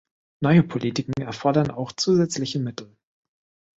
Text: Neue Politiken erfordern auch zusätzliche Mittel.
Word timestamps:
Neue 0.41 0.63
Politiken 0.63 1.13
erfordern 1.21 1.69
auch 1.69 1.91
zusätzliche 1.91 2.57
Mittel. 2.57 2.97